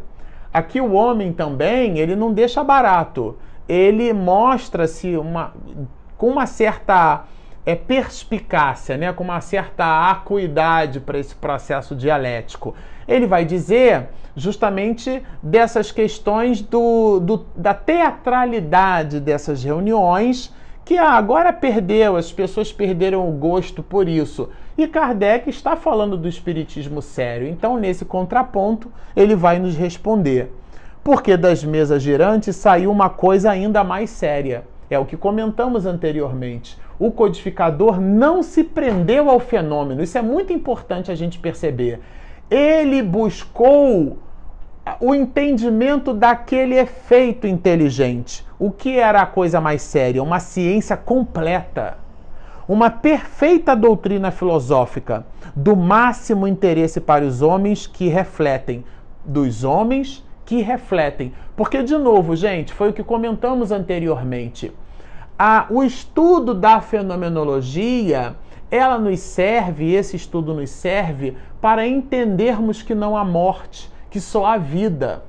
aqui 0.53 0.79
o 0.79 0.93
homem 0.93 1.33
também, 1.33 1.99
ele 1.99 2.15
não 2.15 2.33
deixa 2.33 2.63
barato. 2.63 3.37
Ele 3.67 4.13
mostra-se 4.13 5.17
uma, 5.17 5.55
com 6.19 6.29
uma 6.29 6.45
certa 6.45 7.25
é, 7.65 7.75
perspicácia, 7.75 8.99
né? 8.99 9.11
com 9.13 9.25
uma 9.25 9.41
certa 9.41 10.11
acuidade 10.11 11.01
para 11.01 11.19
esse 11.19 11.35
processo 11.35 11.97
dialético. 11.97 12.75
Ele 13.09 13.27
vai 13.27 13.47
dizer 13.47 14.09
justamente 14.37 15.23
dessas 15.43 15.91
questões 15.91 16.61
do, 16.61 17.21
do 17.21 17.47
da 17.57 17.73
teatralidade 17.73 19.19
dessas 19.19 19.65
reuniões 19.65 20.55
que 20.85 20.99
ah, 20.99 21.13
agora 21.13 21.53
perdeu, 21.53 22.17
as 22.17 22.31
pessoas 22.31 22.71
perderam 22.73 23.29
o 23.29 23.33
gosto 23.33 23.83
por 23.83 24.09
isso. 24.09 24.51
E 24.79 24.87
Kardec 24.87 25.49
está 25.49 25.75
falando 25.75 26.19
do 26.19 26.29
espiritismo 26.29 27.01
sério. 27.01 27.49
Então, 27.49 27.79
nesse 27.79 28.05
contraponto, 28.05 28.93
ele 29.17 29.35
vai 29.35 29.59
nos 29.59 29.75
responder. 29.75 30.53
Porque 31.03 31.37
das 31.37 31.65
mesas 31.65 32.03
girantes 32.03 32.57
saiu 32.57 32.91
uma 32.91 33.09
coisa 33.09 33.51
ainda 33.51 33.83
mais 33.83 34.11
séria. 34.11 34.65
É 34.91 34.99
o 34.99 35.05
que 35.07 35.17
comentamos 35.17 35.87
anteriormente. 35.87 36.79
O 36.99 37.11
codificador 37.11 38.01
não 38.01 38.43
se 38.43 38.63
prendeu 38.65 39.31
ao 39.31 39.41
fenômeno. 39.41 40.03
Isso 40.03 40.19
é 40.19 40.23
muito 40.23 40.53
importante 40.53 41.11
a 41.11 41.15
gente 41.15 41.39
perceber. 41.39 42.01
Ele 42.51 43.03
buscou 43.03 44.19
o 45.01 45.15
entendimento 45.15 46.13
daquele 46.15 46.77
efeito 46.77 47.47
inteligente. 47.47 48.47
O 48.59 48.71
que 48.71 48.99
era 48.99 49.23
a 49.23 49.27
coisa 49.27 49.61
mais 49.61 49.83
séria? 49.83 50.23
Uma 50.23 50.39
ciência 50.39 50.97
completa, 50.97 51.99
uma 52.69 52.91
perfeita 52.91 53.75
doutrina 53.77 54.31
filosófica 54.31 55.27
do 55.55 55.77
máximo 55.77 56.47
interesse 56.49 57.01
para 57.01 57.25
os 57.25 57.43
homens 57.43 57.87
que 57.87 58.09
refletem, 58.09 58.85
dos 59.25 59.65
homens 59.65 60.25
que 60.45 60.63
refletem. 60.63 61.33
Porque, 61.57 61.83
de 61.83 61.97
novo, 61.97 62.37
gente, 62.37 62.73
foi 62.73 62.91
o 62.91 62.93
que 62.93 63.03
comentamos 63.03 63.73
anteriormente. 63.73 64.73
A, 65.39 65.67
o 65.71 65.83
estudo 65.83 66.55
da 66.55 66.81
fenomenologia 66.81 68.37
ela 68.71 68.99
nos 68.99 69.21
serve, 69.21 69.93
esse 69.93 70.17
estudo 70.17 70.53
nos 70.53 70.71
serve 70.71 71.37
para 71.61 71.87
entendermos 71.87 72.83
que 72.83 72.95
não 72.95 73.17
há 73.17 73.25
morte 73.25 73.91
que 74.11 74.21
só 74.21 74.47
há 74.47 74.57
vida. 74.57 75.23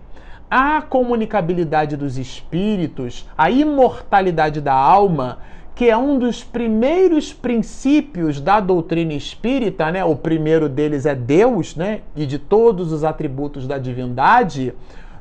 a 0.49 0.81
comunicabilidade 0.81 1.97
dos 1.97 2.17
espíritos, 2.17 3.27
a 3.37 3.51
imortalidade 3.51 4.61
da 4.61 4.73
alma, 4.73 5.39
que 5.77 5.87
é 5.87 5.95
um 5.95 6.17
dos 6.17 6.43
primeiros 6.43 7.31
princípios 7.31 8.41
da 8.41 8.59
doutrina 8.59 9.13
espírita, 9.13 9.91
né? 9.91 10.03
O 10.03 10.15
primeiro 10.15 10.67
deles 10.67 11.05
é 11.05 11.13
Deus, 11.13 11.75
né? 11.75 12.01
E 12.15 12.25
de 12.25 12.39
todos 12.39 12.91
os 12.91 13.03
atributos 13.03 13.67
da 13.67 13.77
divindade, 13.77 14.73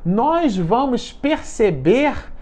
nós 0.03 0.57
vamos 0.57 1.13
perceber 1.13 2.33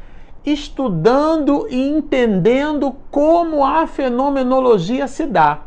estudando 0.45 1.67
e 1.69 1.89
entendendo 1.89 2.95
como 3.11 3.65
a 3.65 3.85
fenomenologia 3.85 5.09
se 5.09 5.25
dá. 5.25 5.63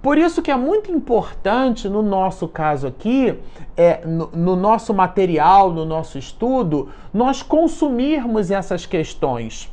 Por 0.00 0.16
isso 0.16 0.40
que 0.40 0.50
é 0.50 0.56
muito 0.56 0.90
importante, 0.90 1.90
no 1.90 2.02
nosso 2.02 2.48
caso 2.48 2.86
aqui, 2.86 3.38
é, 3.76 4.00
no, 4.06 4.30
no 4.32 4.56
nosso 4.56 4.94
material, 4.94 5.70
no 5.70 5.84
nosso 5.84 6.16
estudo, 6.16 6.88
nós 7.12 7.42
consumirmos 7.42 8.50
essas 8.50 8.86
questões. 8.86 9.71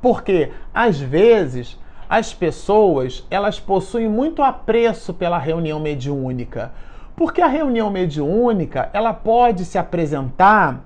Porque, 0.00 0.50
às 0.72 0.98
vezes, 0.98 1.78
as 2.08 2.32
pessoas 2.32 3.26
elas 3.30 3.58
possuem 3.58 4.08
muito 4.08 4.42
apreço 4.42 5.12
pela 5.12 5.38
reunião 5.38 5.80
mediúnica. 5.80 6.72
Porque 7.16 7.40
a 7.40 7.46
reunião 7.46 7.90
mediúnica 7.90 8.90
ela 8.92 9.12
pode 9.12 9.64
se 9.64 9.78
apresentar 9.78 10.84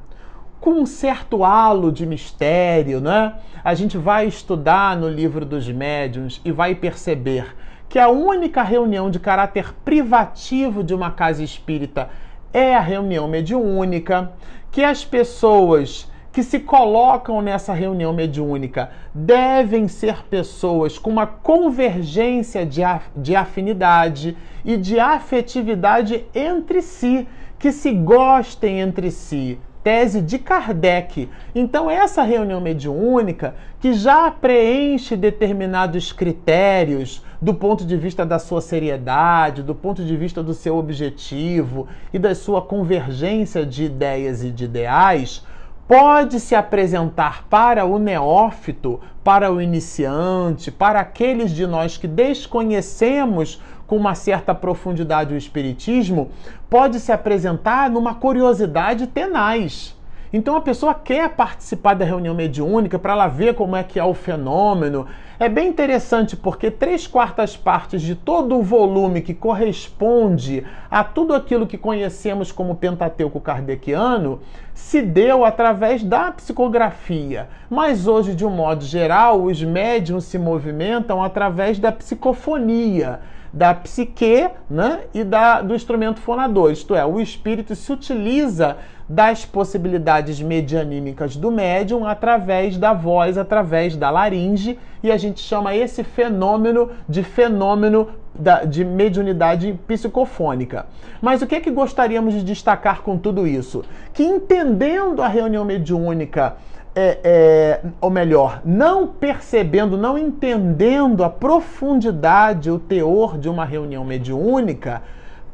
com 0.60 0.72
um 0.72 0.86
certo 0.86 1.42
halo 1.42 1.90
de 1.90 2.06
mistério, 2.06 3.00
né? 3.00 3.34
A 3.64 3.74
gente 3.74 3.96
vai 3.96 4.26
estudar 4.26 4.96
no 4.96 5.08
livro 5.08 5.44
dos 5.44 5.68
médiuns 5.68 6.40
e 6.44 6.52
vai 6.52 6.74
perceber 6.74 7.56
que 7.88 7.98
a 7.98 8.08
única 8.08 8.62
reunião 8.62 9.10
de 9.10 9.18
caráter 9.18 9.74
privativo 9.84 10.84
de 10.84 10.94
uma 10.94 11.10
casa 11.10 11.42
espírita 11.42 12.08
é 12.52 12.76
a 12.76 12.80
reunião 12.80 13.26
mediúnica, 13.26 14.32
que 14.70 14.84
as 14.84 15.04
pessoas 15.04 16.09
que 16.32 16.42
se 16.42 16.60
colocam 16.60 17.42
nessa 17.42 17.72
reunião 17.72 18.12
mediúnica 18.12 18.90
devem 19.12 19.88
ser 19.88 20.24
pessoas 20.26 20.98
com 20.98 21.10
uma 21.10 21.26
convergência 21.26 22.64
de, 22.64 22.82
de 23.16 23.34
afinidade 23.34 24.36
e 24.64 24.76
de 24.76 25.00
afetividade 25.00 26.24
entre 26.34 26.82
si, 26.82 27.26
que 27.58 27.72
se 27.72 27.92
gostem 27.92 28.80
entre 28.80 29.10
si, 29.10 29.58
tese 29.82 30.20
de 30.20 30.38
Kardec. 30.38 31.28
Então, 31.54 31.90
essa 31.90 32.22
reunião 32.22 32.60
mediúnica, 32.60 33.54
que 33.80 33.92
já 33.92 34.30
preenche 34.30 35.16
determinados 35.16 36.12
critérios 36.12 37.24
do 37.40 37.54
ponto 37.54 37.84
de 37.84 37.96
vista 37.96 38.24
da 38.24 38.38
sua 38.38 38.60
seriedade, 38.60 39.62
do 39.62 39.74
ponto 39.74 40.04
de 40.04 40.16
vista 40.16 40.42
do 40.42 40.52
seu 40.52 40.76
objetivo 40.76 41.88
e 42.12 42.18
da 42.18 42.34
sua 42.34 42.60
convergência 42.60 43.64
de 43.64 43.84
ideias 43.84 44.44
e 44.44 44.50
de 44.50 44.64
ideais, 44.64 45.44
pode 45.90 46.38
se 46.38 46.54
apresentar 46.54 47.48
para 47.50 47.84
o 47.84 47.98
neófito, 47.98 49.00
para 49.24 49.52
o 49.52 49.60
iniciante, 49.60 50.70
para 50.70 51.00
aqueles 51.00 51.50
de 51.50 51.66
nós 51.66 51.96
que 51.96 52.06
desconhecemos 52.06 53.60
com 53.88 53.96
uma 53.96 54.14
certa 54.14 54.54
profundidade 54.54 55.34
o 55.34 55.36
Espiritismo, 55.36 56.30
pode 56.70 57.00
se 57.00 57.10
apresentar 57.10 57.90
numa 57.90 58.14
curiosidade 58.14 59.08
tenaz. 59.08 59.99
Então 60.32 60.54
a 60.54 60.60
pessoa 60.60 60.94
quer 60.94 61.30
participar 61.30 61.94
da 61.94 62.04
reunião 62.04 62.34
mediúnica 62.34 63.00
para 63.00 63.14
ela 63.14 63.26
ver 63.26 63.54
como 63.54 63.74
é 63.74 63.82
que 63.82 63.98
é 63.98 64.04
o 64.04 64.14
fenômeno. 64.14 65.06
É 65.40 65.48
bem 65.48 65.68
interessante 65.68 66.36
porque 66.36 66.70
três 66.70 67.04
quartas 67.04 67.56
partes 67.56 68.00
de 68.00 68.14
todo 68.14 68.56
o 68.56 68.62
volume 68.62 69.22
que 69.22 69.34
corresponde 69.34 70.64
a 70.88 71.02
tudo 71.02 71.34
aquilo 71.34 71.66
que 71.66 71.76
conhecemos 71.76 72.52
como 72.52 72.76
Pentateuco 72.76 73.40
Kardeciano 73.40 74.40
se 74.72 75.02
deu 75.02 75.44
através 75.44 76.04
da 76.04 76.30
psicografia. 76.30 77.48
Mas 77.68 78.06
hoje, 78.06 78.32
de 78.32 78.46
um 78.46 78.50
modo 78.50 78.84
geral, 78.84 79.42
os 79.42 79.60
médiums 79.60 80.24
se 80.24 80.38
movimentam 80.38 81.24
através 81.24 81.78
da 81.80 81.90
psicofonia 81.90 83.18
da 83.52 83.74
psique 83.74 84.48
né, 84.68 85.00
e 85.12 85.24
da, 85.24 85.60
do 85.60 85.74
instrumento 85.74 86.20
fonador, 86.20 86.70
isto 86.70 86.94
é, 86.94 87.04
o 87.04 87.20
espírito 87.20 87.74
se 87.74 87.92
utiliza 87.92 88.76
das 89.08 89.44
possibilidades 89.44 90.40
medianímicas 90.40 91.34
do 91.34 91.50
médium 91.50 92.06
através 92.06 92.76
da 92.78 92.92
voz, 92.92 93.36
através 93.36 93.96
da 93.96 94.08
laringe, 94.08 94.78
e 95.02 95.10
a 95.10 95.16
gente 95.16 95.40
chama 95.40 95.74
esse 95.74 96.04
fenômeno 96.04 96.90
de 97.08 97.24
fenômeno 97.24 98.08
da, 98.32 98.64
de 98.64 98.84
mediunidade 98.84 99.76
psicofônica. 99.86 100.86
Mas 101.20 101.42
o 101.42 101.46
que 101.48 101.56
é 101.56 101.60
que 101.60 101.72
gostaríamos 101.72 102.34
de 102.34 102.44
destacar 102.44 103.02
com 103.02 103.18
tudo 103.18 103.48
isso? 103.48 103.82
Que 104.14 104.22
entendendo 104.22 105.22
a 105.22 105.28
reunião 105.28 105.64
mediúnica 105.64 106.54
é, 106.94 107.18
é, 107.22 107.80
ou 108.00 108.10
melhor, 108.10 108.60
não 108.64 109.06
percebendo, 109.06 109.96
não 109.96 110.18
entendendo 110.18 111.22
a 111.22 111.30
profundidade, 111.30 112.70
o 112.70 112.78
teor 112.78 113.38
de 113.38 113.48
uma 113.48 113.64
reunião 113.64 114.04
mediúnica, 114.04 115.02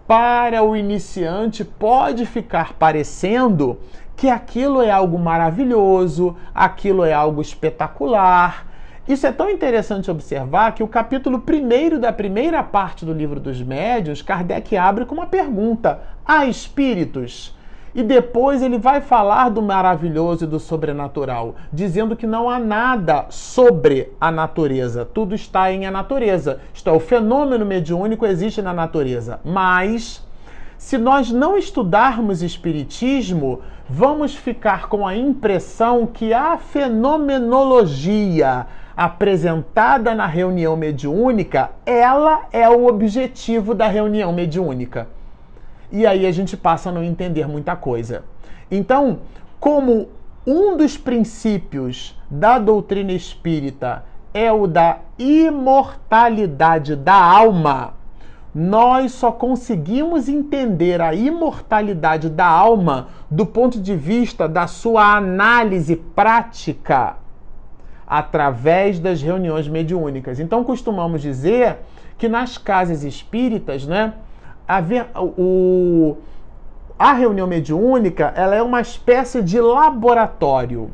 para 0.07 0.63
o 0.63 0.77
iniciante 0.77 1.65
pode 1.65 2.25
ficar 2.27 2.75
parecendo 2.75 3.79
que 4.17 4.31
aquilo 4.31 4.81
é 4.81 4.91
algo 4.91 5.19
maravilhoso, 5.19 6.37
aquilo 6.55 7.05
é 7.05 7.13
algo 7.13 7.43
espetacular. 7.43 8.67
Isso 9.07 9.27
é 9.27 9.33
tão 9.33 9.51
interessante 9.51 10.11
observar 10.11 10.73
que 10.73 10.83
o 10.83 10.89
capítulo 10.89 11.41
primeiro 11.41 11.99
da 11.99 12.13
primeira 12.13 12.63
parte 12.63 13.05
do 13.05 13.13
livro 13.13 13.39
dos 13.39 13.61
médios, 13.61 14.23
Kardec 14.23 14.77
abre 14.77 15.05
com 15.05 15.15
uma 15.15 15.27
pergunta: 15.27 16.01
há 16.25 16.47
espíritos? 16.47 17.56
E 17.97 18.03
depois 18.03 18.63
ele 18.63 18.77
vai 18.77 19.01
falar 19.01 19.49
do 19.49 19.63
maravilhoso 19.63 20.45
e 20.45 20.47
do 20.47 20.61
sobrenatural, 20.61 21.55
dizendo 21.73 22.15
que 22.15 22.27
não 22.27 22.51
há 22.51 22.59
nada 22.59 23.25
sobre 23.31 24.13
a 24.21 24.31
natureza, 24.31 25.07
tudo 25.07 25.35
está 25.35 25.73
em 25.73 25.87
a 25.87 25.91
natureza. 25.91 26.61
Isto 26.75 26.91
é, 26.91 26.93
o 26.93 27.01
fenômeno 27.01 27.65
mediúnico 27.65 28.27
existe 28.27 28.61
na 28.61 28.75
natureza. 28.75 29.41
Mas, 29.43 30.23
se 30.77 30.99
nós 30.99 31.33
não 31.33 31.57
estudarmos 31.57 32.43
Espiritismo, 32.43 33.63
vamos 33.89 34.35
ficar 34.35 34.91
com 34.91 35.07
a 35.07 35.17
impressão 35.17 36.07
que 36.07 36.35
a 36.35 36.59
fenomenologia 36.59 38.67
apresentada 38.95 40.15
na 40.15 40.27
reunião 40.27 40.77
mediúnica, 40.77 41.71
ela 41.87 42.43
é 42.53 42.69
o 42.69 42.87
objetivo 42.87 43.75
da 43.75 43.89
reunião 43.89 44.35
mediúnica 44.35 45.09
e 45.91 46.07
aí 46.07 46.27
a 46.27 46.33
gente 46.33 46.57
passa 46.57 46.89
a 46.89 46.93
não 46.93 47.03
entender 47.03 47.47
muita 47.47 47.77
coisa. 47.77 48.25
Então, 48.71 49.21
como 49.61 50.09
um 50.47 50.77
dos 50.77 50.97
princípios 50.97 52.17
da 52.31 52.59
doutrina 52.59 53.13
espírita 53.13 54.05
é 54.33 54.53
o 54.53 54.67
da 54.67 54.99
imortalidade 55.19 56.95
da 56.95 57.15
alma, 57.15 57.95
nós 58.55 59.13
só 59.13 59.31
conseguimos 59.31 60.29
entender 60.29 61.01
a 61.01 61.15
imortalidade 61.15 62.31
da 62.31 62.47
alma 62.47 63.09
do 63.31 63.45
ponto 63.45 63.81
de 63.81 63.95
vista 63.95 64.49
da 64.49 64.67
sua 64.67 65.17
análise 65.17 65.97
prática 65.97 67.17
através 68.07 68.99
das 68.99 69.21
reuniões 69.21 69.69
mediúnicas. 69.69 70.39
Então 70.39 70.63
costumamos 70.65 71.21
dizer 71.21 71.79
que 72.17 72.29
nas 72.29 72.57
casas 72.57 73.03
espíritas, 73.05 73.87
né, 73.87 74.15
a, 74.67 74.83
o, 75.21 76.17
a 76.99 77.13
reunião 77.13 77.47
mediúnica 77.47 78.33
ela 78.37 78.55
é 78.55 78.63
uma 78.63 78.81
espécie 78.81 79.43
de 79.43 79.61
laboratório 79.61 80.91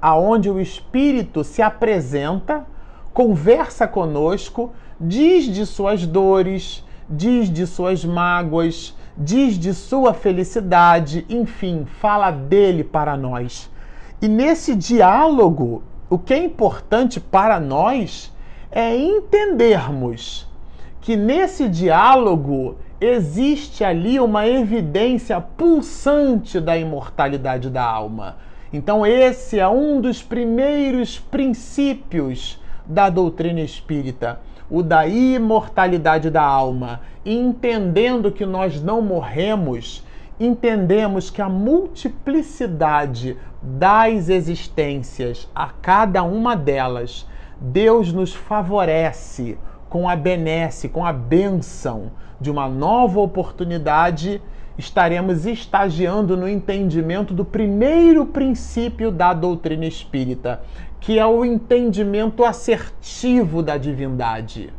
aonde 0.00 0.48
o 0.48 0.60
espírito 0.60 1.44
se 1.44 1.60
apresenta, 1.60 2.64
conversa 3.12 3.86
conosco, 3.86 4.72
diz 4.98 5.44
de 5.44 5.66
suas 5.66 6.06
dores, 6.06 6.84
diz 7.08 7.50
de 7.50 7.66
suas 7.66 8.04
mágoas, 8.04 8.96
diz 9.16 9.58
de 9.58 9.74
sua 9.74 10.14
felicidade, 10.14 11.26
enfim, 11.28 11.84
fala 12.00 12.30
dele 12.30 12.82
para 12.82 13.16
nós. 13.16 13.70
E 14.22 14.28
nesse 14.28 14.74
diálogo, 14.74 15.82
o 16.08 16.18
que 16.18 16.32
é 16.32 16.38
importante 16.42 17.20
para 17.20 17.60
nós 17.60 18.32
é 18.70 18.96
entendermos 18.96 20.49
que 21.00 21.16
nesse 21.16 21.68
diálogo 21.68 22.76
existe 23.00 23.82
ali 23.82 24.20
uma 24.20 24.46
evidência 24.46 25.40
pulsante 25.40 26.60
da 26.60 26.76
imortalidade 26.76 27.70
da 27.70 27.82
alma. 27.82 28.36
Então, 28.72 29.06
esse 29.06 29.58
é 29.58 29.66
um 29.66 30.00
dos 30.00 30.22
primeiros 30.22 31.18
princípios 31.18 32.60
da 32.86 33.08
doutrina 33.08 33.60
espírita, 33.60 34.40
o 34.70 34.82
da 34.82 35.06
imortalidade 35.06 36.30
da 36.30 36.42
alma. 36.42 37.00
entendendo 37.24 38.32
que 38.32 38.46
nós 38.46 38.82
não 38.82 39.02
morremos, 39.02 40.02
entendemos 40.38 41.28
que 41.28 41.42
a 41.42 41.48
multiplicidade 41.48 43.36
das 43.62 44.30
existências, 44.30 45.46
a 45.54 45.68
cada 45.82 46.22
uma 46.22 46.56
delas, 46.56 47.26
Deus 47.60 48.10
nos 48.10 48.34
favorece 48.34 49.58
com 49.90 50.08
a 50.08 50.14
benesse, 50.14 50.88
com 50.88 51.04
a 51.04 51.12
benção 51.12 52.12
de 52.40 52.50
uma 52.50 52.68
nova 52.68 53.20
oportunidade 53.20 54.40
estaremos 54.78 55.44
estagiando 55.44 56.36
no 56.36 56.48
entendimento 56.48 57.34
do 57.34 57.44
primeiro 57.44 58.24
princípio 58.24 59.10
da 59.10 59.34
doutrina 59.34 59.84
espírita, 59.84 60.62
que 61.00 61.18
é 61.18 61.26
o 61.26 61.44
entendimento 61.44 62.44
assertivo 62.44 63.62
da 63.62 63.76
divindade, 63.76 64.72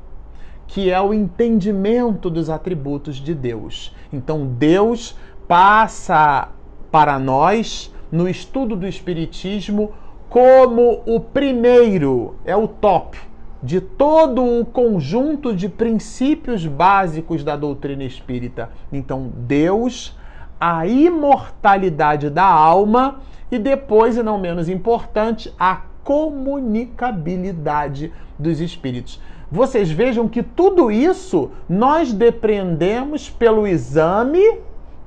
que 0.65 0.89
é 0.89 0.99
o 0.99 1.13
entendimento 1.13 2.29
dos 2.29 2.49
atributos 2.49 3.17
de 3.17 3.35
Deus. 3.35 3.93
Então, 4.11 4.47
Deus 4.47 5.15
passa 5.47 6.49
para 6.89 7.19
nós, 7.19 7.93
no 8.11 8.27
estudo 8.27 8.75
do 8.75 8.87
Espiritismo, 8.87 9.91
como 10.29 11.03
o 11.05 11.19
primeiro, 11.19 12.35
é 12.45 12.55
o 12.55 12.67
top 12.67 13.17
de 13.61 13.79
todo 13.79 14.43
o 14.43 14.65
conjunto 14.65 15.55
de 15.55 15.69
princípios 15.69 16.65
básicos 16.65 17.43
da 17.43 17.55
doutrina 17.55 18.03
espírita. 18.03 18.71
Então, 18.91 19.31
Deus, 19.35 20.17
a 20.59 20.87
imortalidade 20.87 22.27
da 22.29 22.45
alma 22.45 23.19
e 23.51 23.59
depois, 23.59 24.17
e 24.17 24.23
não 24.23 24.39
menos 24.39 24.67
importante, 24.69 25.53
a 25.59 25.81
comunicabilidade 26.03 28.11
dos 28.37 28.59
espíritos. 28.59 29.21
Vocês 29.51 29.89
vejam 29.91 30.27
que 30.29 30.41
tudo 30.41 30.89
isso 30.89 31.51
nós 31.67 32.13
depreendemos 32.13 33.29
pelo 33.29 33.67
exame 33.67 34.41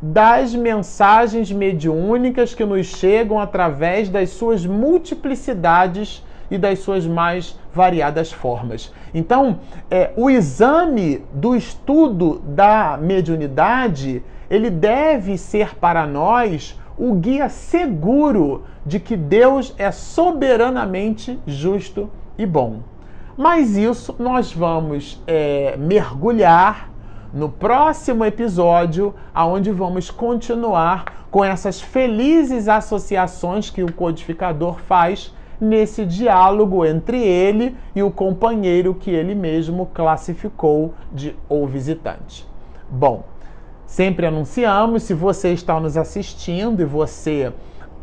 das 0.03 0.55
mensagens 0.55 1.51
mediúnicas 1.51 2.55
que 2.55 2.64
nos 2.64 2.87
chegam 2.87 3.40
através 3.40 4.11
das 4.11 4.31
suas 4.31 4.67
multiplicidades 4.67 6.23
e 6.50 6.59
das 6.59 6.80
suas 6.80 7.07
mais 7.07 7.59
variadas 7.72 8.33
formas. 8.33 8.92
Então, 9.12 9.61
é, 9.90 10.12
o 10.16 10.30
exame 10.30 11.24
do 11.33 11.54
estudo 11.54 12.40
da 12.46 12.98
mediunidade, 13.00 14.22
ele 14.50 14.70
deve 14.70 15.37
ser 15.38 15.74
para 15.76 16.07
nós 16.07 16.78
o 16.96 17.14
guia 17.14 17.48
seguro 17.48 18.64
de 18.87 19.00
que 19.00 19.16
Deus 19.16 19.74
é 19.76 19.90
soberanamente 19.90 21.38
justo 21.46 22.11
e 22.38 22.46
bom. 22.46 22.80
Mas 23.37 23.76
isso 23.76 24.14
nós 24.18 24.52
vamos 24.52 25.20
é, 25.26 25.76
mergulhar 25.76 26.90
no 27.33 27.48
próximo 27.48 28.24
episódio, 28.24 29.12
aonde 29.35 29.72
vamos 29.72 30.09
continuar 30.09 31.26
com 31.33 31.44
essas 31.44 31.80
felizes 31.80 32.68
associações 32.68 33.70
que 33.70 33.83
o 33.83 33.92
codificador 33.92 34.78
faz 34.78 35.35
nesse 35.61 36.05
diálogo 36.05 36.85
entre 36.85 37.23
ele 37.23 37.77
e 37.95 38.03
o 38.03 38.11
companheiro 38.11 38.95
que 38.95 39.11
ele 39.11 39.35
mesmo 39.35 39.87
classificou 39.95 40.95
de 41.12 41.37
ou 41.49 41.67
visitante. 41.67 42.47
Bom, 42.90 43.25
sempre 43.87 44.27
anunciamos, 44.27 45.03
se 45.05 45.14
você 45.14 45.53
está 45.53 45.79
nos 45.81 45.97
assistindo 45.97 46.81
e 46.81 46.85
você 46.85 47.53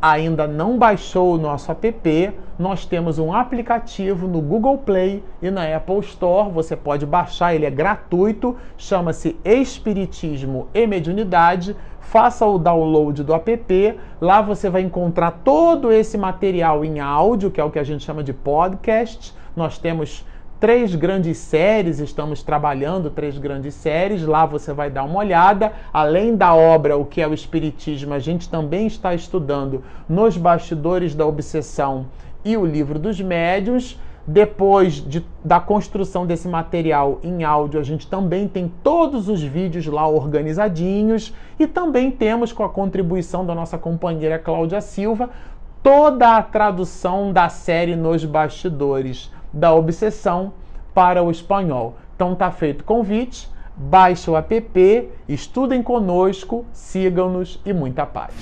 ainda 0.01 0.47
não 0.47 0.77
baixou 0.77 1.35
o 1.35 1.37
nosso 1.37 1.71
app, 1.71 2.33
nós 2.57 2.85
temos 2.85 3.19
um 3.19 3.33
aplicativo 3.33 4.27
no 4.27 4.41
Google 4.41 4.77
Play 4.77 5.23
e 5.41 5.51
na 5.51 5.75
Apple 5.75 5.99
Store. 5.99 6.49
Você 6.51 6.75
pode 6.75 7.05
baixar, 7.05 7.53
ele 7.53 7.65
é 7.65 7.69
gratuito, 7.69 8.55
chama-se 8.77 9.37
Espiritismo 9.45 10.67
e 10.73 10.87
Mediunidade. 10.87 11.75
Faça 11.99 12.45
o 12.45 12.57
download 12.57 13.23
do 13.23 13.33
app. 13.33 13.99
Lá 14.19 14.41
você 14.41 14.69
vai 14.69 14.81
encontrar 14.81 15.39
todo 15.43 15.91
esse 15.91 16.17
material 16.17 16.83
em 16.83 16.99
áudio, 16.99 17.51
que 17.51 17.61
é 17.61 17.63
o 17.63 17.71
que 17.71 17.79
a 17.79 17.83
gente 17.83 18.03
chama 18.03 18.23
de 18.23 18.33
podcast. 18.33 19.33
Nós 19.55 19.77
temos 19.77 20.25
três 20.61 20.93
grandes 20.93 21.39
séries, 21.39 21.97
estamos 21.97 22.43
trabalhando 22.43 23.09
três 23.09 23.35
grandes 23.35 23.73
séries, 23.73 24.21
lá 24.21 24.45
você 24.45 24.71
vai 24.71 24.91
dar 24.91 25.03
uma 25.03 25.17
olhada. 25.17 25.73
Além 25.91 26.35
da 26.35 26.53
obra 26.53 26.95
O 26.95 27.03
que 27.03 27.19
é 27.19 27.27
o 27.27 27.33
Espiritismo, 27.33 28.13
a 28.13 28.19
gente 28.19 28.47
também 28.47 28.85
está 28.85 29.15
estudando 29.15 29.83
Nos 30.07 30.37
Bastidores 30.37 31.15
da 31.15 31.25
Obsessão 31.25 32.05
e 32.45 32.55
o 32.55 32.63
Livro 32.63 32.99
dos 32.99 33.19
Médiuns. 33.19 33.99
Depois 34.27 34.93
de, 35.03 35.25
da 35.43 35.59
construção 35.59 36.27
desse 36.27 36.47
material 36.47 37.19
em 37.23 37.43
áudio, 37.43 37.79
a 37.79 37.83
gente 37.83 38.05
também 38.05 38.47
tem 38.47 38.71
todos 38.83 39.27
os 39.27 39.41
vídeos 39.41 39.87
lá 39.87 40.07
organizadinhos 40.07 41.33
e 41.59 41.65
também 41.65 42.11
temos, 42.11 42.53
com 42.53 42.63
a 42.63 42.69
contribuição 42.69 43.43
da 43.43 43.55
nossa 43.55 43.79
companheira 43.79 44.37
Cláudia 44.37 44.79
Silva, 44.79 45.31
toda 45.81 46.37
a 46.37 46.43
tradução 46.43 47.33
da 47.33 47.49
série 47.49 47.95
Nos 47.95 48.23
Bastidores 48.23 49.31
da 49.53 49.73
obsessão 49.73 50.53
para 50.93 51.23
o 51.23 51.31
espanhol. 51.31 51.95
Então 52.15 52.35
tá 52.35 52.51
feito 52.51 52.81
o 52.81 52.83
convite, 52.83 53.49
baixe 53.75 54.29
o 54.29 54.37
app, 54.37 55.09
estudem 55.27 55.81
conosco, 55.81 56.65
sigam-nos 56.71 57.59
e 57.65 57.73
muita 57.73 58.05
paz. 58.05 58.33